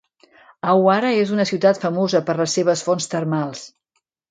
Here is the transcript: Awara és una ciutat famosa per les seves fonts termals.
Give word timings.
Awara 0.71 1.11
és 1.25 1.33
una 1.35 1.45
ciutat 1.51 1.81
famosa 1.85 2.23
per 2.31 2.37
les 2.41 2.59
seves 2.59 2.85
fonts 2.89 3.11
termals. 3.15 3.65